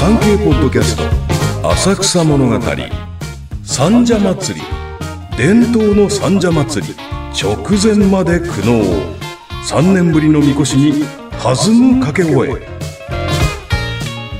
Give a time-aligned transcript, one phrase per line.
[0.00, 2.58] 産経ポッドキャスト浅草物語
[3.62, 4.66] 三社祭り
[5.36, 6.94] 伝統の三社祭り
[7.38, 8.82] 直前まで苦悩。
[9.68, 12.66] 3年ぶりのみこしに弾む掛け声。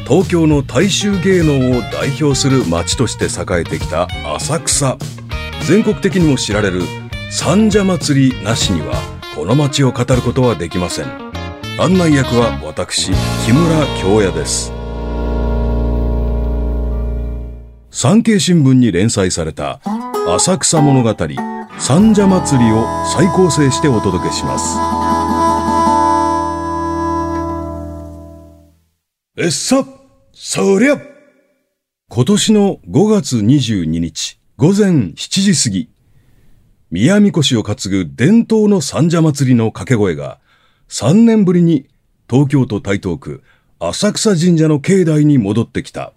[0.08, 4.96] 東京の大衆芸能を代表する町として栄えてきた浅草。
[5.68, 6.80] 全国的にも知られる
[7.30, 8.94] 三社祭りなしには
[9.36, 11.06] この町を語ることはできません。
[11.78, 13.12] 案内役は私
[13.44, 14.79] 木村京也です。
[18.02, 19.78] 産経新聞に連載された
[20.26, 21.14] 浅草物語
[21.78, 24.78] 三社祭りを再構成してお届けします。
[29.36, 29.84] えっさ
[30.32, 30.98] そりゃ。
[32.08, 35.90] 今年の5月22日午前7時過ぎ
[36.90, 40.40] 宮みこしを担ぐ伝統の三社祭りの掛け声が
[40.88, 41.86] 3年ぶりに
[42.30, 43.42] 東京都台東区
[43.78, 46.14] 浅草神社の境内に戻ってきた。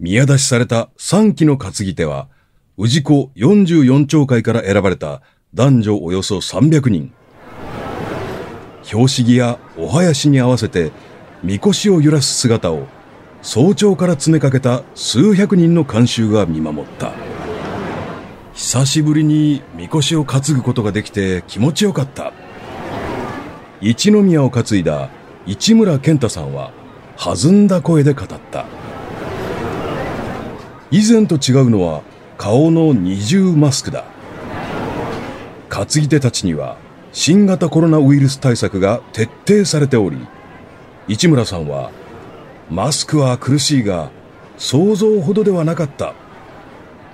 [0.00, 2.28] 宮出しされた3期の担ぎ手は、
[2.76, 5.22] 氏子44町会から選ばれた
[5.54, 7.12] 男女およそ300人。
[8.84, 10.92] 標識やお囃子に合わせて、
[11.42, 12.86] みこしを揺らす姿を、
[13.42, 17.12] 早朝から詰めかけた数百人の観衆が見守った。
[18.54, 22.32] 久しぶりにみこしを担ぐことができて気持ちよかった。
[23.80, 25.10] 一宮を担いだ
[25.46, 26.72] 市村健太さんは
[27.16, 28.66] 弾んだ声で語った。
[30.90, 32.02] 以前と違うのは
[32.38, 34.04] 顔の二重マスクだ。
[35.68, 36.78] 担ぎ手たちには
[37.12, 40.16] 新型コロナウイルス対策が徹底されており、
[41.06, 41.90] 市村さんは
[42.70, 44.10] マスクは苦しいが
[44.56, 46.14] 想像ほどではなかった。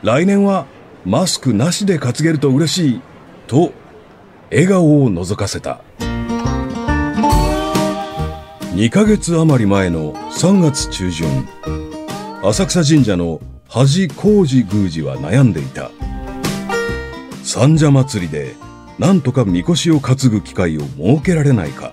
[0.03, 0.67] 来年は
[1.05, 3.01] マスクなしで担げると嬉しい
[3.47, 3.73] と
[4.51, 5.81] 笑顔を覗かせた。
[8.75, 11.49] 2ヶ月余り前の3月中旬、
[12.43, 13.41] 浅草神社の
[13.75, 15.91] 恥工事宮司は悩んでいた。
[17.43, 18.55] 三社祭りで、
[19.01, 21.93] なんとかみこしを担ぐ機会を設けられないか。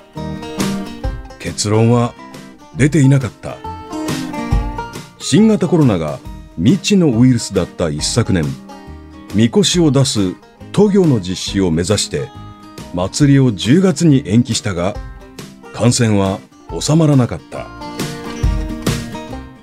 [1.39, 2.13] 結論は
[2.77, 3.57] 出ていなかった。
[5.17, 6.19] 新型コロナが
[6.55, 8.45] 未知のウイルスだった一昨年、
[9.33, 10.35] みこしを出す
[10.73, 12.29] 都行の実施を目指して、
[12.93, 14.93] 祭りを10月に延期したが、
[15.73, 16.39] 感染は
[16.79, 17.65] 収まらなかった。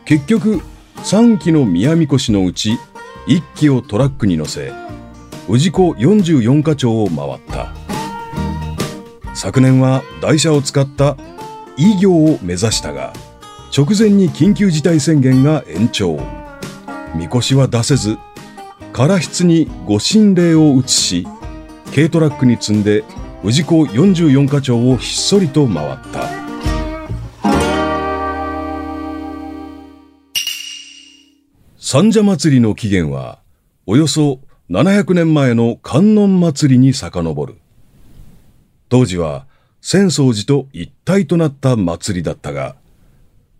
[0.05, 0.61] 結局、
[1.05, 2.79] 3機の宮みこしのうち
[3.27, 4.73] 1機をトラックに乗せ、
[5.49, 7.73] 氏子44課長を回った。
[9.35, 11.17] 昨年は台車を使った
[11.77, 13.13] 医業を目指したが、
[13.77, 16.19] 直前に緊急事態宣言が延長。
[17.15, 18.19] みこしは出せず、
[18.93, 21.27] 空室にご神霊を移し、
[21.95, 23.05] 軽トラックに積んで
[23.45, 26.38] 氏子44課長をひっそりと回った。
[31.91, 33.39] 三社祭りの起源は、
[33.87, 37.55] およそ700年前の観音祭りに遡る。
[38.91, 39.47] 当時は、
[39.81, 42.77] 浅草寺と一体となった祭りだったが、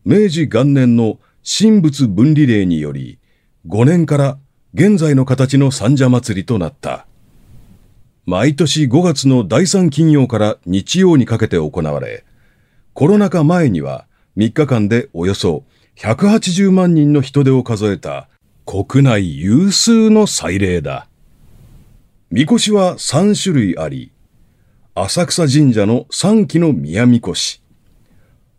[0.05, 3.19] 明治元年の神仏分離令により、
[3.67, 4.39] 5年から
[4.75, 7.07] 現在の形の三社祭りとなった。
[8.27, 12.27] 毎年5月の第3金曜から日曜にかけて行われ、
[12.93, 14.05] コロナ禍前には
[14.37, 15.65] 3日間でおよそ
[15.99, 18.29] 180万人の人手を数えた
[18.65, 21.09] 国内有数の祭礼だ。
[22.31, 24.13] みこしは3種類あり、
[24.95, 27.61] 浅草神社の3基の宮みこし、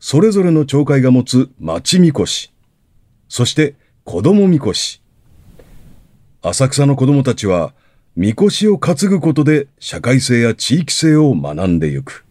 [0.02, 2.52] それぞれの町会が持つ町みこし、
[3.30, 5.02] そして子供みこし。
[6.42, 7.74] 浅草の子供たちは、
[8.18, 12.26] みこしを担ぐことで社会性や地域性を学んでゆく。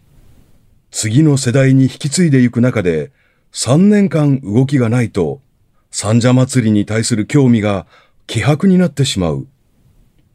[0.90, 3.10] 次の世代に引き継いでいく中で、
[3.52, 5.40] 3年間動きがないと、
[5.90, 7.86] 三社祭りに対する興味が
[8.26, 9.46] 希薄になってしまう。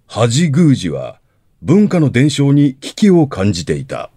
[0.07, 1.19] 恥宮司は
[1.62, 4.09] 文化の伝承に危機を感じていた。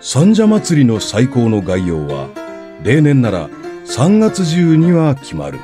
[0.00, 2.28] 三社祭りの最高の概要は、
[2.82, 3.48] 例年なら
[3.84, 5.58] 3月中には決まる。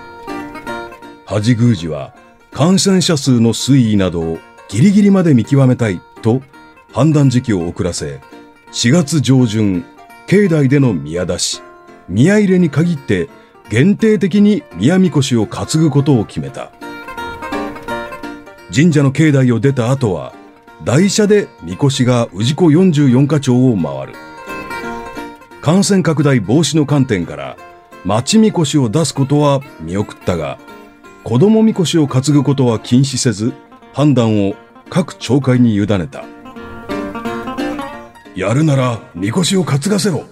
[1.25, 2.15] 恥宮司は
[2.51, 4.39] 感染者数の推移などを
[4.69, 6.43] ギリギリまで見極めたいと
[6.93, 8.21] 判断時期を遅らせ、
[8.73, 9.85] 4月上旬
[10.27, 11.63] 境内での宮出し、
[12.09, 13.29] 宮入れに限って
[13.69, 16.73] 限定的に宮みこしを担ぐことを決めた。
[18.75, 20.35] 神社の境内を出た後は、
[20.83, 24.15] 台車でみこしが氏子44課長を回る。
[25.61, 27.57] 感染拡大防止の観点から、
[28.05, 30.59] 町みこしを出すことは見送ったが、
[31.23, 33.53] 子供みこしを担ぐことは禁止せず、
[33.93, 34.55] 判断を
[34.91, 36.34] 各町会に委ねた。
[38.35, 40.25] やるなら、みこしを担がせろ。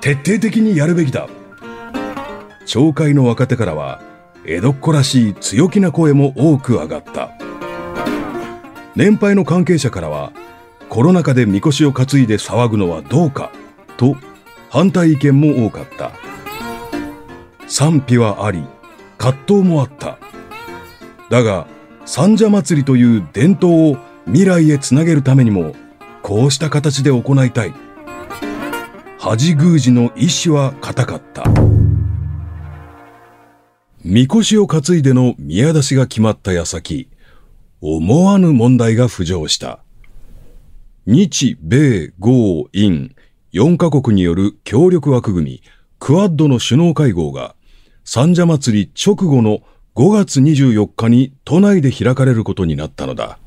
[0.00, 1.28] 徹底的にやるべきだ。
[2.66, 4.00] 町会の若手からは、
[4.44, 7.32] 江戸っ子らしい強気な声も多く上がった。
[8.94, 10.32] 年配の関係者からは、
[10.88, 13.50] コロナ禍でみこしを担いで騒ぐのはどうか、
[13.96, 14.16] と
[14.70, 16.12] 反対意見も多かった。
[17.66, 18.62] 賛否はあり、
[19.18, 20.18] 葛藤もあった。
[21.28, 21.66] だが、
[22.04, 23.96] 三社祭りという伝統を
[24.26, 25.74] 未来へつなげるためにも、
[26.26, 27.72] こうした形で行いたい。
[29.16, 31.44] 恥宮司の意志は固かった。
[34.02, 37.08] みこしを担いでの宮出しが決まった矢先、
[37.80, 39.84] 思わぬ問題が浮上した。
[41.06, 43.14] 日米豪印
[43.52, 45.62] 4カ国による協力枠組み、
[46.00, 47.54] クワッドの首脳会合が、
[48.02, 49.60] 三社祭り直後の
[49.94, 53.38] 5月24日に都内で開かれることになったのだ。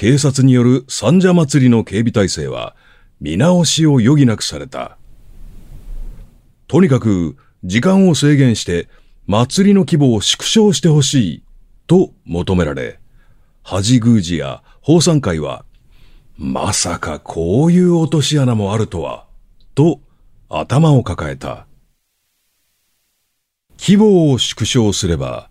[0.00, 2.74] 警察による三社祭りの警備体制は
[3.20, 4.96] 見直しを余儀なくされた。
[6.68, 8.88] とにかく時間を制限して
[9.26, 11.42] 祭りの規模を縮小してほしい
[11.86, 12.98] と求められ、
[13.62, 15.66] 恥宮司や法産会は
[16.38, 19.26] まさかこういう落とし穴もあるとは、
[19.74, 20.00] と
[20.48, 21.66] 頭を抱えた。
[23.78, 25.50] 規模を縮小すれば、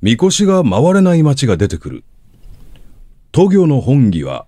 [0.00, 2.04] みこしが回れない町が出てくる。
[3.32, 4.46] 都行の本義は、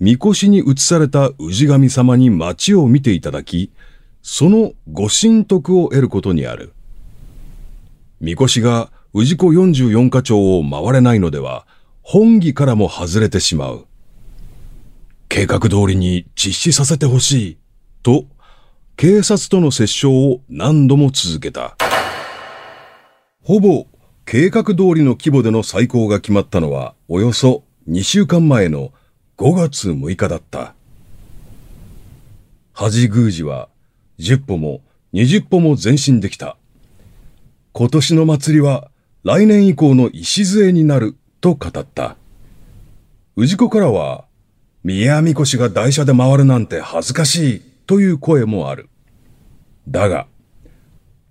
[0.00, 3.70] みこしに移された氏神様に町を見ていただき、
[4.22, 6.72] そのご神徳を得ることにある。
[8.20, 11.66] みこしが氏子44課長を回れないのでは、
[12.00, 13.86] 本義からも外れてしまう。
[15.28, 17.58] 計画通りに実施させてほしい、
[18.02, 18.24] と、
[18.96, 21.76] 警察との折衝を何度も続けた。
[23.42, 23.86] ほぼ
[24.24, 28.92] 計画通りの規模での再興が決まったのはおよそ2週間前の
[29.38, 30.74] 5月6日だった。
[32.72, 33.68] 恥宮司は
[34.18, 34.82] 10歩も
[35.14, 36.56] 20歩も前進できた。
[37.72, 38.90] 今年の祭りは
[39.24, 42.16] 来年以降の礎になると語った。
[43.36, 44.26] 氏子からは
[44.84, 48.88] 宮みこしが台車で回るなんて恥ずかしいという声もある。
[49.88, 50.26] だが、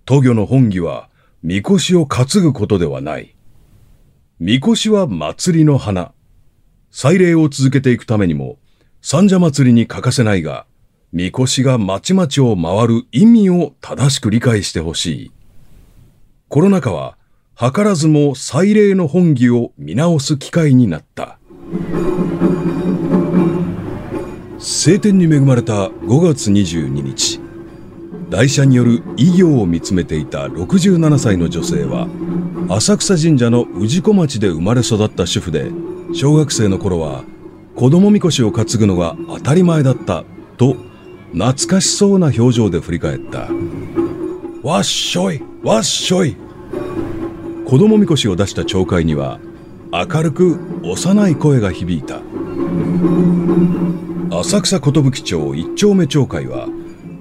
[0.04, 1.08] 都魚の本義は、
[1.42, 3.34] みこしを担ぐことではない。
[4.38, 6.12] みこしは祭りの花。
[6.92, 8.58] 祭礼を続けていくためにも、
[9.00, 10.66] 三社祭りに欠かせないが、
[11.10, 15.32] みこしがまちまちを回る意味を正しく理解してほしい。
[16.50, 17.16] コロナ禍は、
[17.58, 21.38] 図らずも祭礼の本義を見直す機会になった。
[24.58, 27.40] 晴天に恵まれた5月22日
[28.30, 32.06] 台車による異業を見つめていた67歳の女性は
[32.68, 35.70] 浅草神社の氏子町で生まれ育った主婦で
[36.14, 37.24] 小学生の頃は
[37.74, 40.24] 子供みこしを担ぐのが当たり前だった
[40.58, 40.76] と
[41.32, 43.48] 懐かしそうな表情で振り返った。
[44.62, 46.36] わっしょいわっしょい。
[47.66, 49.40] 子供みこしを出した町会には
[49.90, 52.20] 明るく幼い声が響いた。
[54.38, 56.68] 浅草寿町一丁目町会は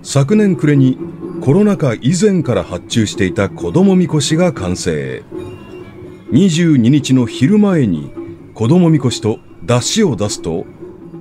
[0.04, 0.98] 昨年暮れに
[1.40, 5.24] コロナ禍以前から発注していた子供みこしが完成。
[6.32, 8.12] 22日の昼前に
[8.62, 10.68] 子供みこしと出汁を出すと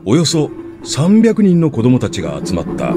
[0.05, 0.51] およそ
[0.83, 2.95] 300人の子供たちが集まった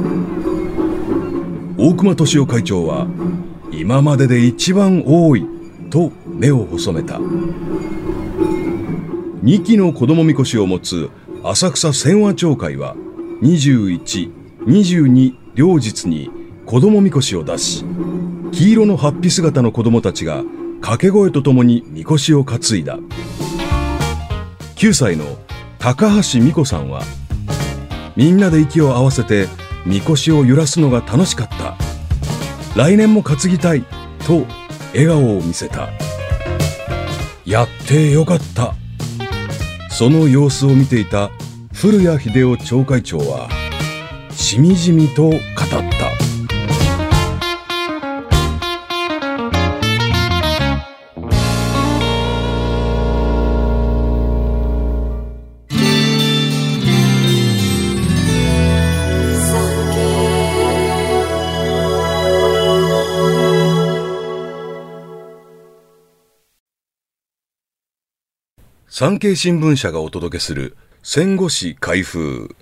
[1.77, 3.07] 大熊敏夫会長は
[3.71, 5.47] 今までで一番多い
[5.89, 7.19] と目を細めた
[9.43, 11.09] 2機の子供みこしを持つ
[11.45, 12.97] 浅草千和町会は
[13.43, 14.29] 21、
[14.65, 16.29] 22両日に
[16.65, 17.85] 子供みこしを出し、
[18.51, 20.43] 黄色のハッピ姿の子供たちが
[20.81, 23.00] 掛け声とともにみこしを担いだ。
[24.83, 25.37] 9歳の
[25.79, 27.03] 高橋美子さんは、
[28.17, 29.47] みんなで息を合わせて
[29.85, 31.77] みこしを揺らすのが楽しかった。
[32.75, 33.83] 来年も担ぎたい
[34.27, 34.45] と
[34.91, 35.87] 笑顔を見せた。
[37.45, 38.73] やってよかった。
[39.89, 41.31] その様子を見ていた
[41.73, 43.47] 古谷秀夫町会長は
[44.31, 46.23] しみじみと語った
[68.95, 72.55] 産経新聞社がお届けする戦後史開封。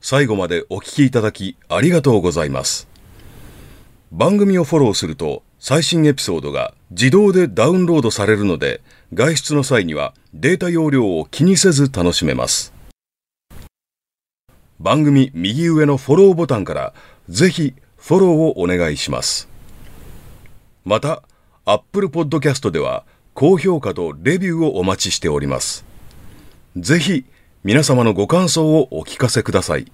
[0.00, 2.88] 最後までお聞きいただきありがとうございます。
[4.10, 8.80] 番組をフォローすると最新エピソードが自動でダウンロードされるので
[9.14, 12.74] 外出の際にはデータ容量を気にせず楽しめます。
[14.80, 16.92] 番組右上のフォローボタンから
[17.28, 19.48] ぜひフォローをお願いします。
[20.84, 21.22] また、
[21.66, 23.04] Apple Podcast では
[23.40, 25.84] 高評価とレビューをお待ちしております。
[26.76, 27.24] ぜひ、
[27.62, 29.92] 皆様のご感想をお聞かせください。